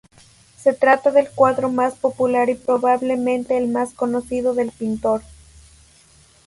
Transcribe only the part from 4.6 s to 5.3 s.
pintor.